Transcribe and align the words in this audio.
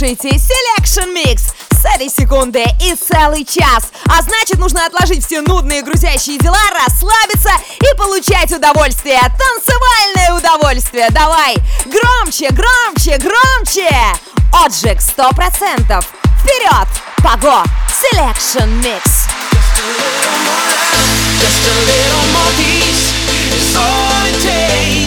слушаете 0.00 0.30
Selection 0.30 1.14
Mix 1.14 1.52
с 1.70 1.84
этой 1.94 2.08
секунды 2.08 2.64
и 2.80 2.94
целый 2.94 3.44
час. 3.44 3.90
А 4.06 4.22
значит, 4.22 4.58
нужно 4.58 4.86
отложить 4.86 5.26
все 5.26 5.42
нудные 5.42 5.82
грузящие 5.82 6.38
дела, 6.38 6.56
расслабиться 6.72 7.50
и 7.78 7.96
получать 7.98 8.50
удовольствие. 8.50 9.20
Танцевальное 9.20 10.38
удовольствие. 10.38 11.10
Давай, 11.10 11.56
громче, 11.84 12.48
громче, 12.48 13.18
громче. 13.18 13.90
Отжиг 14.64 15.00
100%. 15.00 16.02
Вперед! 16.40 16.88
Пого! 17.22 17.62
Selection 17.90 18.82
Mix. 18.82 19.28
Just 21.40 21.62
a 21.68 21.76
little 21.84 22.26
more 22.32 22.52
peace, 22.56 23.12
it's 23.52 23.76
all 23.76 24.24
it 24.24 24.40
takes. 24.40 24.99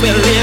believe 0.00 0.37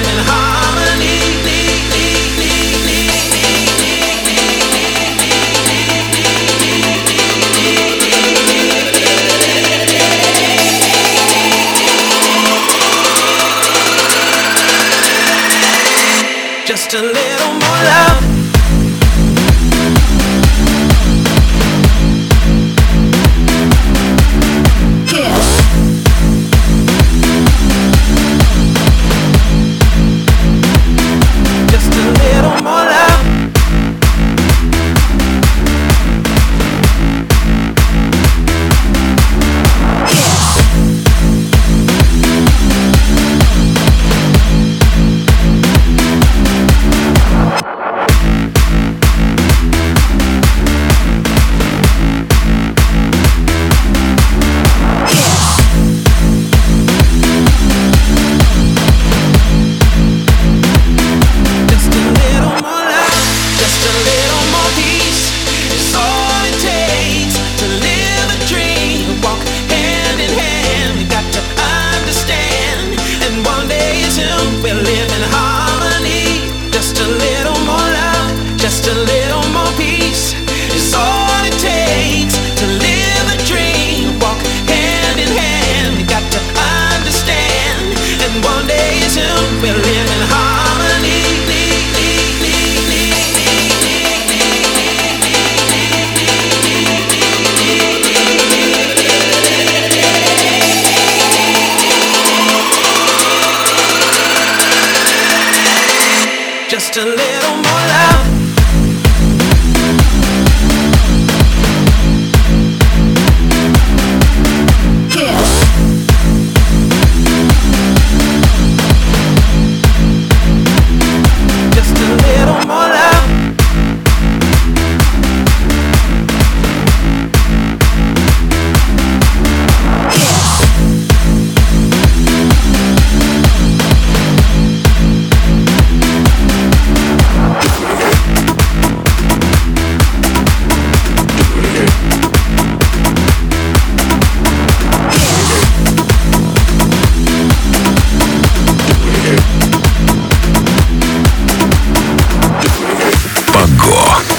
Go. 153.85 154.34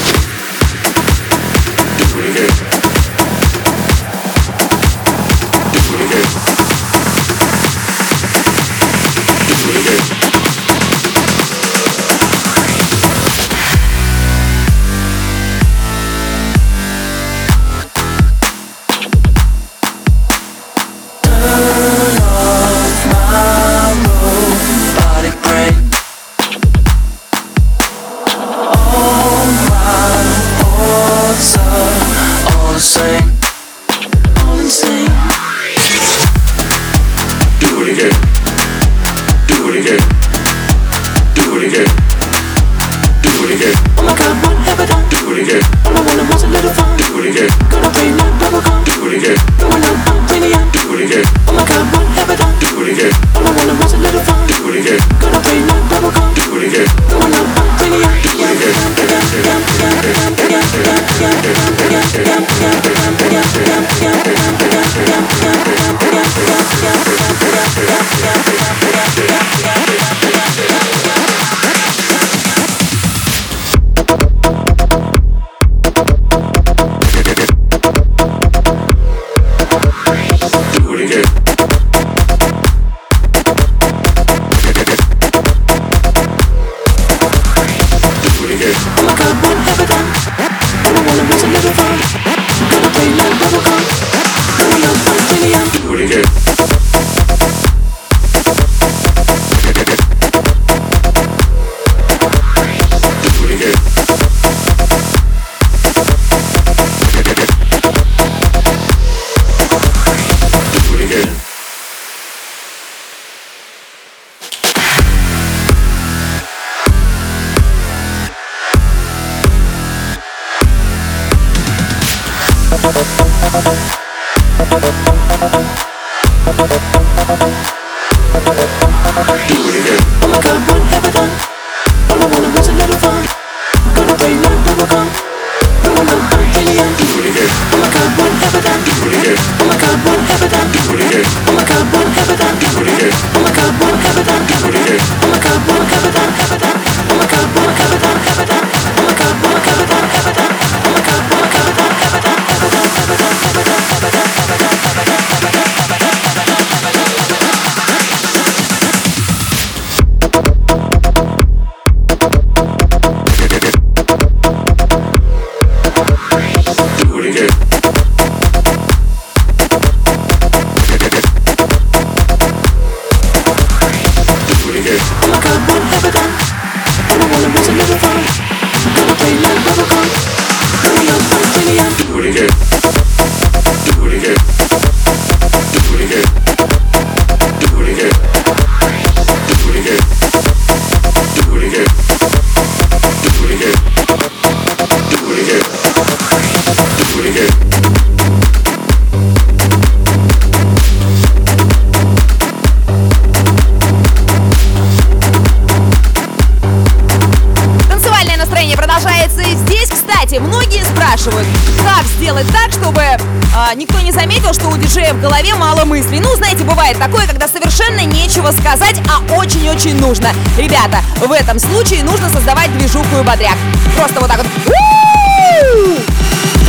Ребята, 220.67 221.01
в 221.19 221.31
этом 221.31 221.61
случае 221.61 222.03
нужно 222.03 222.29
создавать 222.29 222.77
движуху 222.77 223.21
и 223.21 223.23
бодряк. 223.23 223.57
Просто 223.95 224.19
вот 224.19 224.29
так 224.29 224.39
вот. 224.39 224.49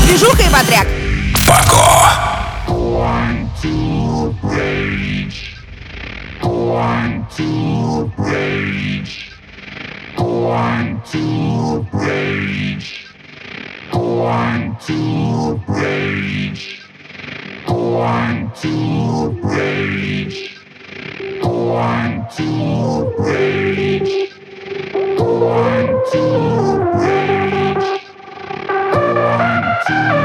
Движуха 0.06 0.44
и 0.44 0.50
бодряк. 0.50 0.86
Пако. 1.48 2.38
One, 14.28 14.78
two, 14.86 15.60
rage. 15.68 16.82
One, 17.68 18.52
two, 18.54 19.40
rage. 19.42 20.57
Going 21.68 22.26
to 22.38 23.14
rage. 23.20 24.32
Going 25.18 25.88
to 26.12 26.24
rage. 26.96 28.02
Going 28.94 29.64
to 29.88 30.17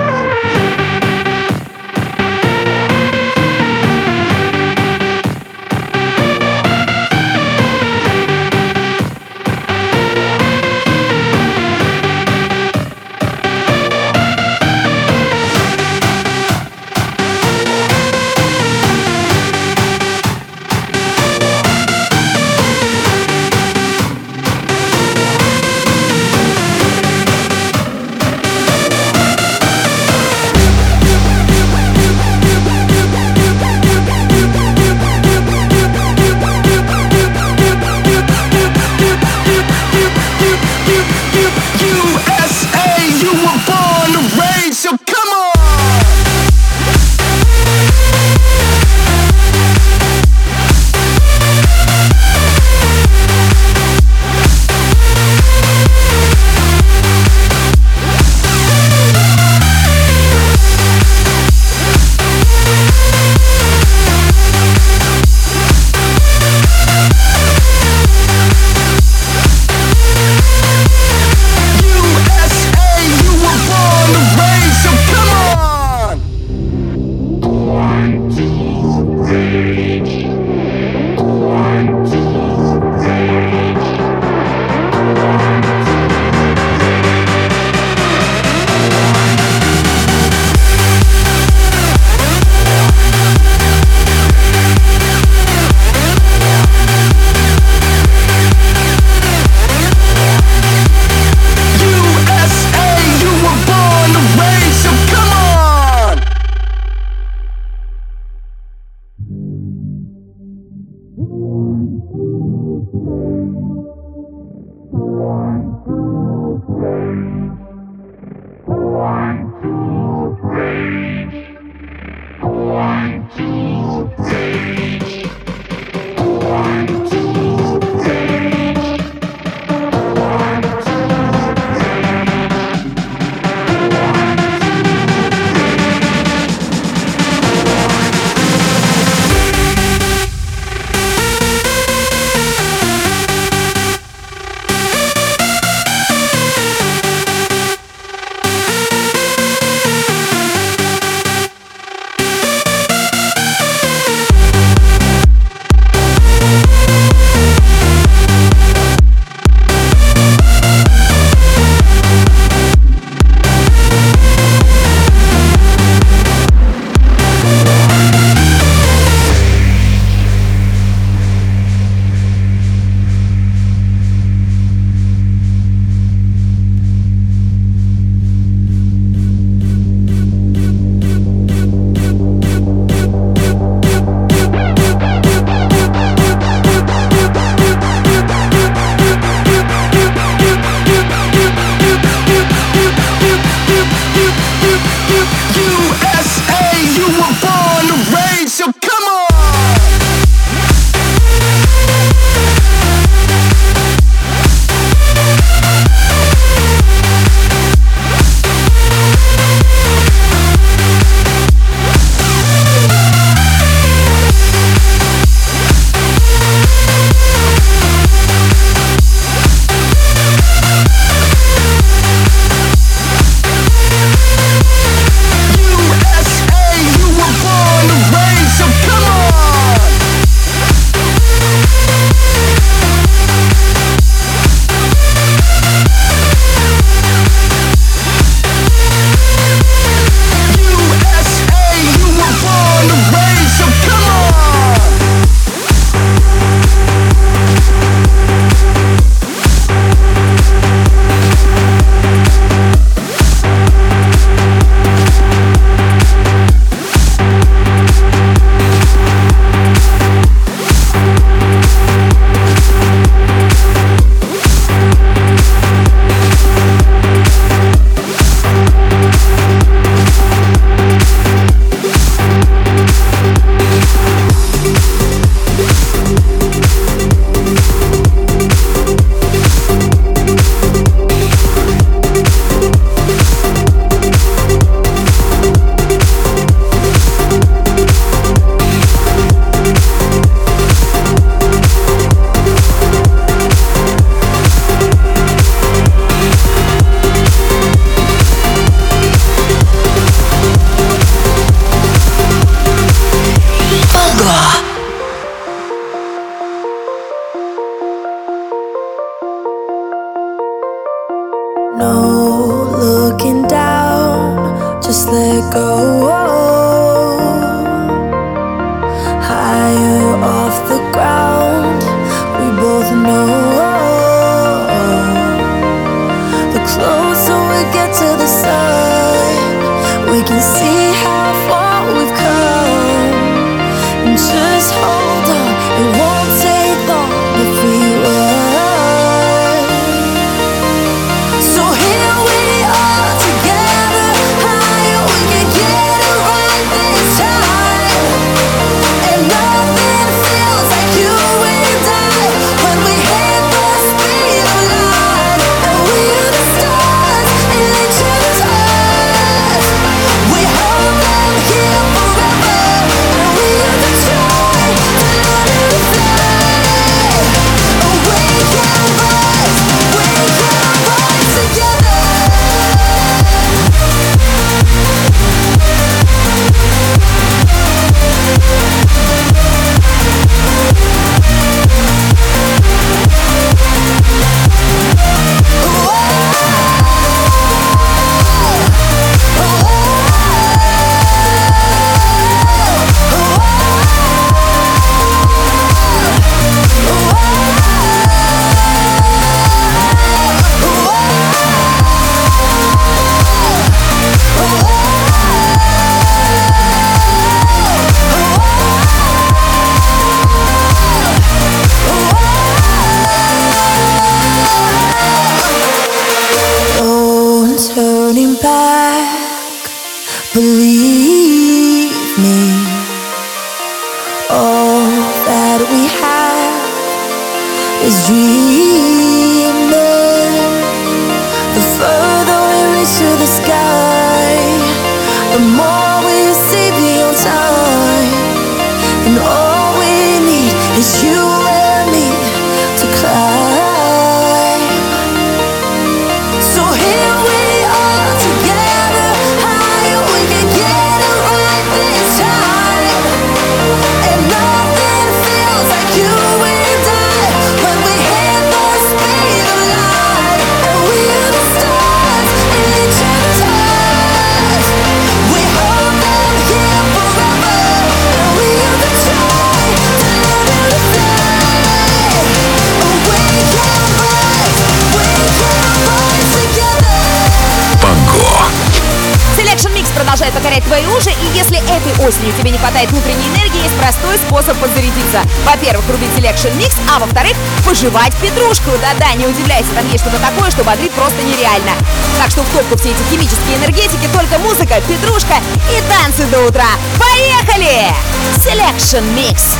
подготовку 492.62 492.76
все 492.78 492.90
эти 492.90 493.02
химические 493.10 493.56
энергетики, 493.56 494.08
только 494.12 494.38
музыка, 494.38 494.80
петрушка 494.88 495.34
и 495.70 495.82
танцы 495.88 496.26
до 496.26 496.46
утра. 496.46 496.70
Поехали! 496.98 497.92
Selection 498.36 499.04
Mix. 499.16 499.58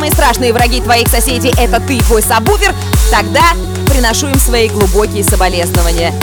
самые 0.00 0.12
страшные 0.12 0.52
враги 0.54 0.80
твоих 0.80 1.08
соседей— 1.08 1.52
это 1.58 1.78
ты 1.78 1.98
и 1.98 2.00
твой 2.00 2.22
сабвуфер, 2.22 2.74
тогда 3.10 3.52
приношу 3.86 4.28
им 4.28 4.38
свои 4.38 4.70
глубокие 4.70 5.22
соболезнования. 5.22 6.14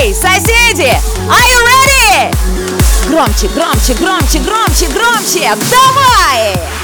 Эй, 0.00 0.12
соседи! 0.12 0.90
Are 1.28 1.46
you 1.46 1.60
ready? 1.64 2.36
Громче, 3.06 3.46
громче, 3.54 3.94
громче, 3.94 4.40
громче, 4.40 4.88
громче! 4.88 5.56
Давай! 5.70 6.79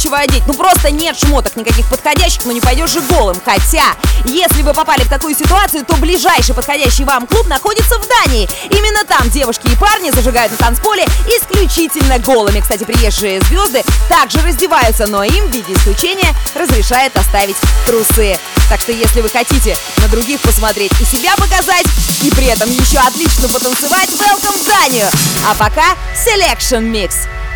Нечего 0.00 0.18
одеть. 0.18 0.46
Ну 0.46 0.54
просто 0.54 0.90
нет 0.90 1.16
шмоток 1.18 1.56
никаких 1.56 1.86
подходящих, 1.88 2.44
но 2.46 2.52
не 2.52 2.60
пойдешь 2.60 2.90
же 2.90 3.00
голым. 3.02 3.38
Хотя, 3.44 3.84
если 4.24 4.62
вы 4.62 4.72
попали 4.72 5.02
в 5.02 5.08
такую 5.08 5.34
ситуацию, 5.34 5.84
то 5.84 5.94
ближайший 5.96 6.54
подходящий 6.54 7.04
вам 7.04 7.26
клуб 7.26 7.46
находится 7.48 7.98
в 7.98 8.08
Дании. 8.08 8.48
Именно 8.70 9.04
там 9.04 9.28
девушки 9.28 9.66
и 9.66 9.76
парни 9.76 10.10
зажигают 10.10 10.52
на 10.52 10.58
танцполе 10.58 11.04
исключительно 11.26 12.18
голыми. 12.18 12.60
Кстати, 12.60 12.84
приезжие 12.84 13.42
звезды 13.42 13.82
также 14.08 14.40
раздеваются, 14.40 15.06
но 15.06 15.22
им 15.22 15.48
в 15.48 15.50
виде 15.52 15.74
исключения 15.74 16.34
разрешает 16.54 17.14
оставить 17.16 17.56
трусы. 17.84 18.38
Так 18.70 18.80
что 18.80 18.92
если 18.92 19.20
вы 19.20 19.28
хотите 19.28 19.76
на 19.98 20.08
других 20.08 20.40
посмотреть 20.40 20.92
и 20.98 21.04
себя 21.04 21.36
показать, 21.36 21.84
и 22.22 22.30
при 22.30 22.46
этом 22.46 22.70
еще 22.70 22.98
отлично 22.98 23.48
потанцевать, 23.48 24.08
welcome 24.10 24.62
в 24.62 24.66
Данию! 24.66 25.08
А 25.46 25.54
пока 25.54 25.94
Selection 26.14 26.90
Mix. 26.90 27.12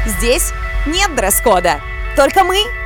Здесь 0.07 0.53
нет 0.87 1.15
дресс-кода. 1.15 1.81
Только 2.17 2.45
мы 2.45 2.84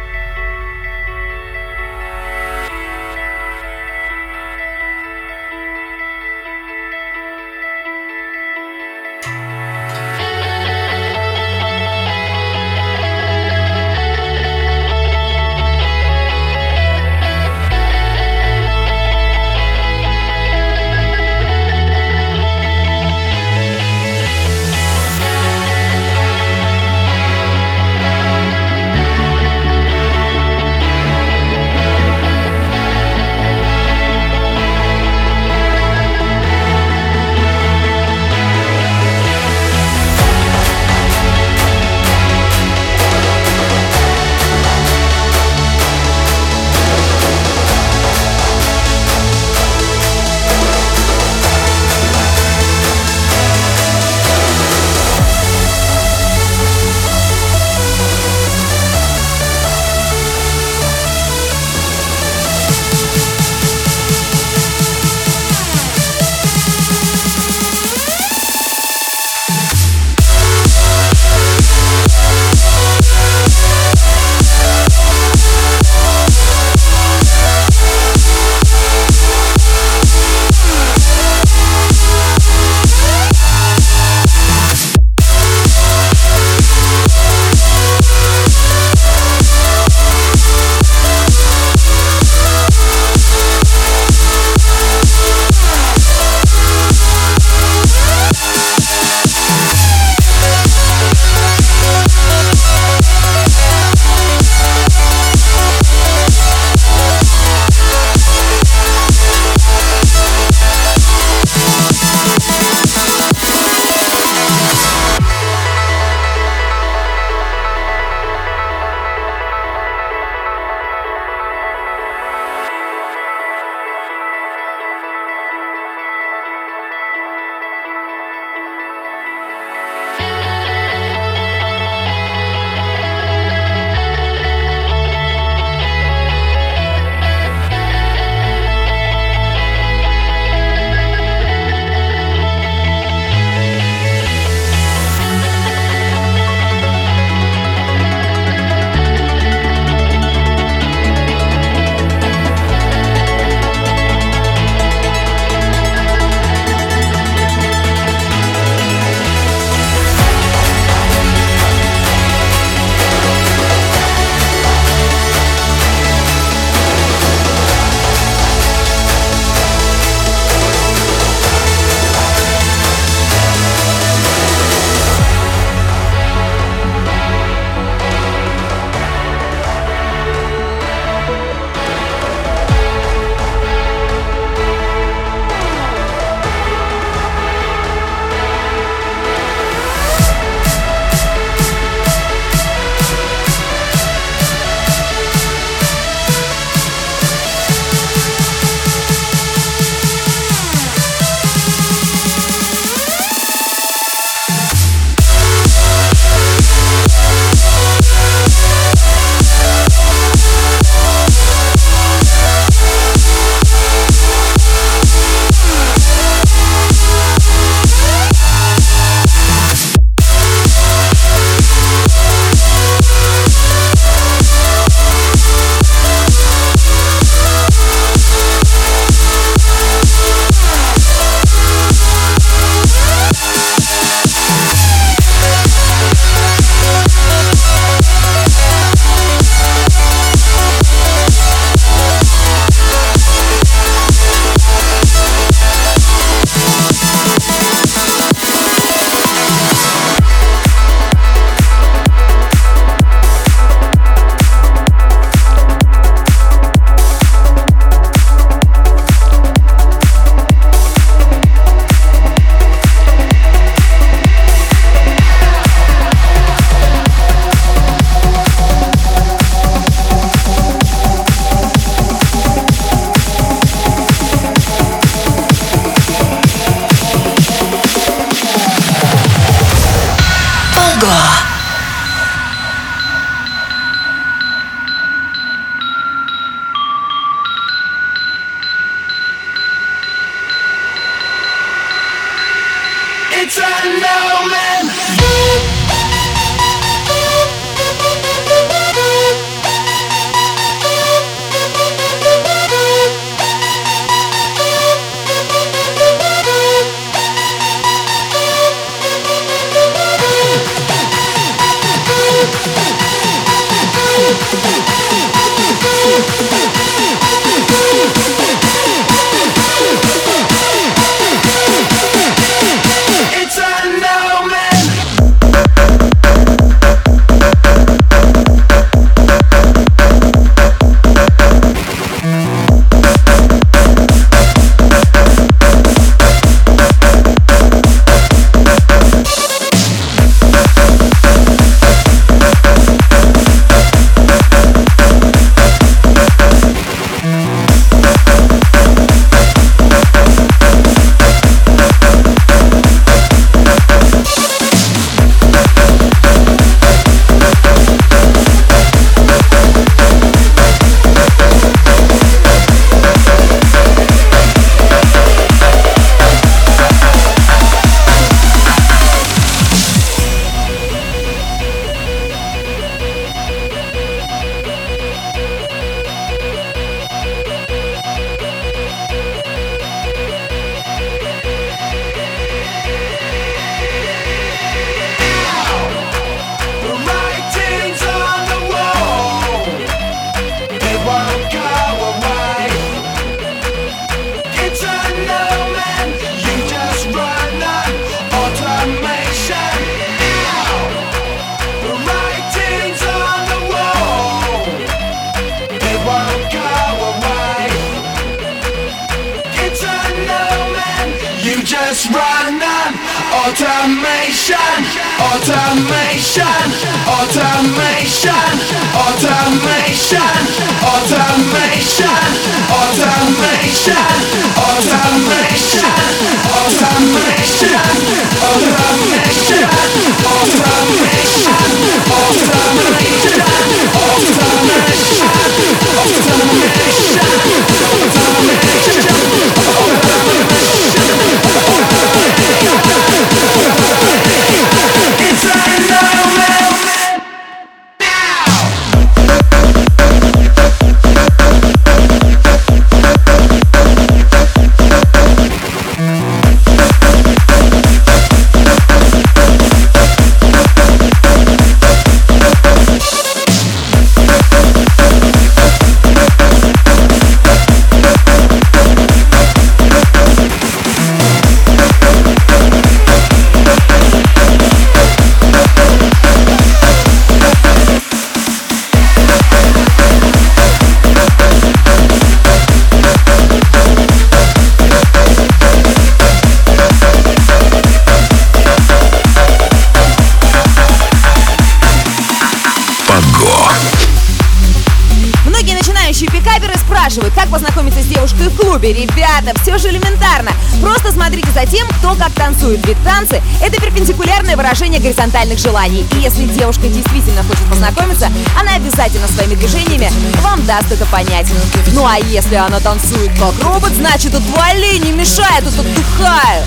горизонтальных 505.59 505.61
желаний. 505.61 506.07
И 506.15 506.21
если 506.21 506.47
девушка 506.47 506.89
действительно 506.89 507.43
хочет 507.43 507.65
познакомиться, 507.69 508.31
она 508.59 508.75
обязательно 508.77 509.27
своими 509.29 509.55
движениями 509.55 510.11
вам 510.43 510.65
даст 510.67 510.91
это 510.91 511.07
понять. 511.07 511.47
Ну 511.93 512.07
а 512.07 512.19
если 512.19 512.57
она 512.57 512.81
танцует 512.81 513.31
как 513.39 513.55
робот, 513.63 513.93
значит 513.93 514.35
отвали, 514.35 514.99
не 514.99 515.13
мешает, 515.13 515.65
тут 515.65 515.79
отдыхаю. 515.79 516.65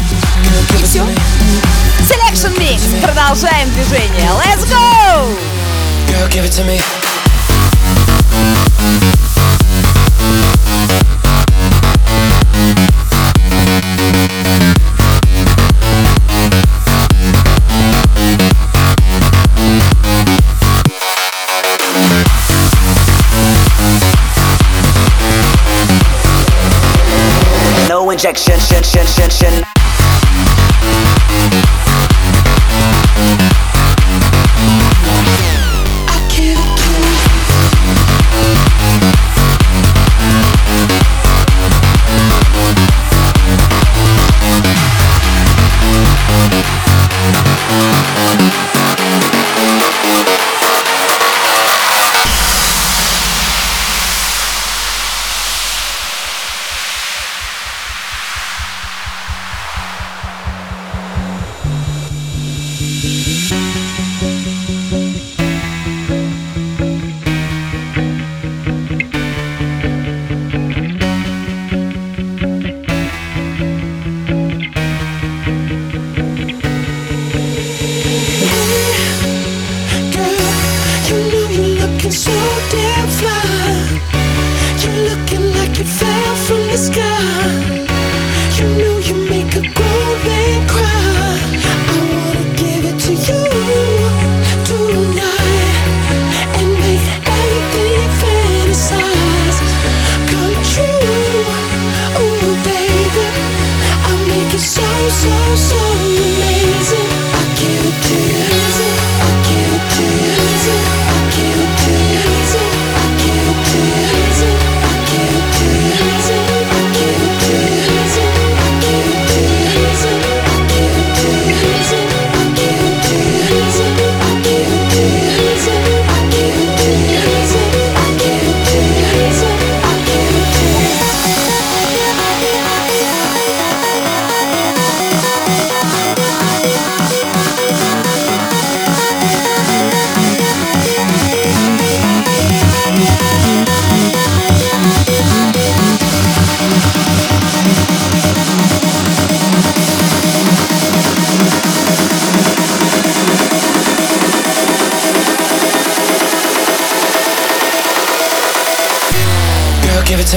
И 0.79 0.83
все. 0.83 0.99
Selection 2.01 2.57
Mix. 2.57 2.81
Продолжаем 3.01 3.69
движение. 3.73 4.29
Let's 4.45 4.65
go! 4.69 5.37
Girl, 6.07 6.27
give 6.29 6.45
it 6.45 6.51
to 6.51 6.63
me. 6.65 6.79
Injection, 28.23 28.59
shin, 28.59 28.83
shin, 28.83 29.07
shin, 29.07 29.29
shin. 29.31 29.80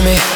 me. 0.05 0.34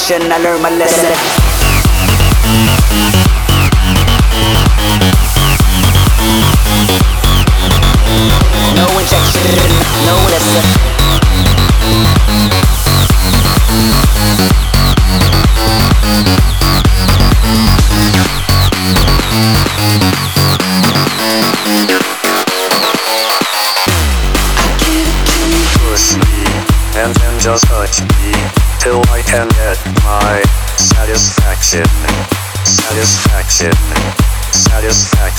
I 0.00 0.38
learned 0.38 0.62
my 0.62 0.70
lesson. 0.70 1.37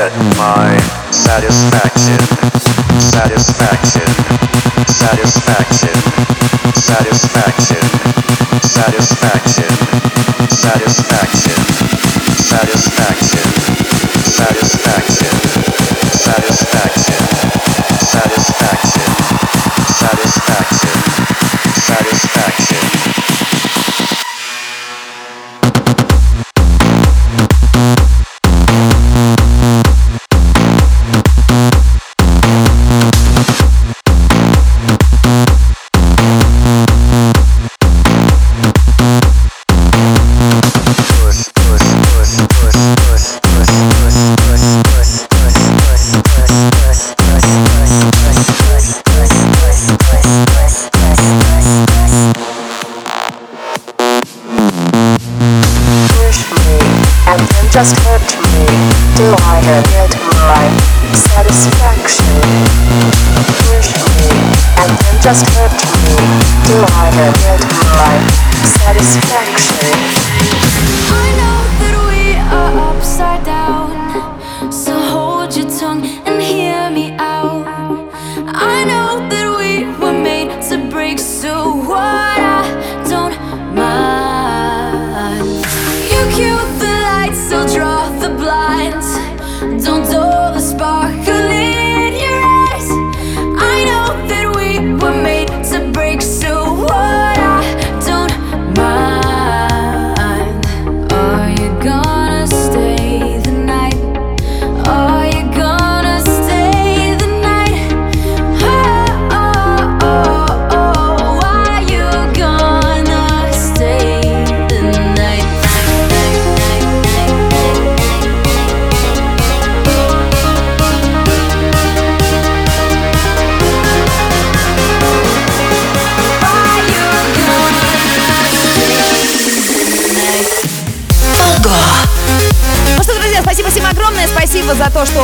get 0.00 0.16
my 0.38 0.78
satisfaction, 1.12 2.20
satisfaction, 2.98 4.08
satisfaction, 4.88 5.94
satisfaction, 6.74 7.84
satisfaction, 8.62 9.72
satisfaction, 10.48 11.60
satisfaction, 12.40 13.44
satisfaction, 14.24 15.34
satisfaction. 16.16 17.19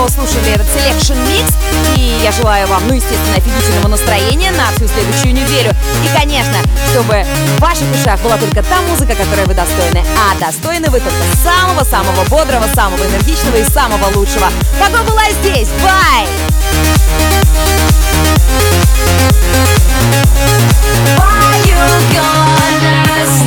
Слушали 0.08 0.52
этот 0.52 0.66
Selection 0.66 1.16
Mix. 1.26 1.52
И 1.96 2.20
я 2.22 2.32
желаю 2.32 2.66
вам, 2.68 2.86
ну, 2.88 2.94
естественно, 2.94 3.36
офигительного 3.36 3.88
настроения 3.88 4.52
на 4.52 4.70
всю 4.72 4.86
следующую 4.88 5.34
неделю. 5.34 5.74
И, 6.04 6.18
конечно, 6.18 6.56
чтобы 6.90 7.24
в 7.56 7.60
ваших 7.60 7.86
ушах 7.94 8.20
была 8.20 8.36
только 8.36 8.62
та 8.62 8.82
музыка, 8.82 9.14
которой 9.14 9.46
вы 9.46 9.54
достойны. 9.54 10.04
А 10.18 10.38
достойны 10.38 10.90
вы 10.90 11.00
только 11.00 11.16
самого-самого 11.42 12.24
бодрого, 12.28 12.66
самого 12.74 13.04
энергичного 13.04 13.56
и 13.56 13.64
самого 13.64 14.06
лучшего. 14.16 14.48
Пока 14.80 15.02
была 15.02 15.30
здесь. 15.42 15.68
Бай! 15.82 16.26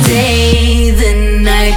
Stay 0.02 0.90
the 0.90 1.40
night? 1.40 1.76